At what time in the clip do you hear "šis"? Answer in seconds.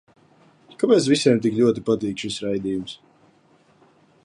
2.25-2.41